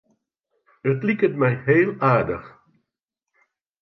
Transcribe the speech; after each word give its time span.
It 0.89 0.99
liket 1.07 1.33
my 1.41 1.51
heel 1.65 1.91
aardich. 2.11 2.47